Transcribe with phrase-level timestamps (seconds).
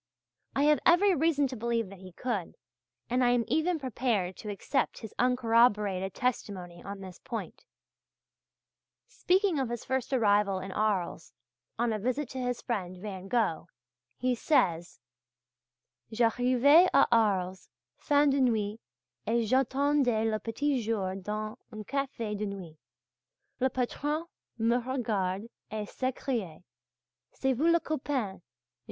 [0.55, 2.55] I have every reason to believe that he could,
[3.07, 7.65] and I am even prepared to accept his uncorroborated testimony on this point.
[9.07, 11.31] Speaking of his first arrival in Arles,
[11.77, 13.67] on a visit to his friend Van Gogh,
[14.17, 14.99] he says:
[16.11, 18.79] "J'arrivai à Arles fin de nuit
[19.27, 22.79] et j'attendais le petit jour dans un café de nuit.
[23.59, 24.25] Le patron
[24.57, 26.63] me regarde et s'écria:
[27.33, 28.41] 'C'est vous le copain!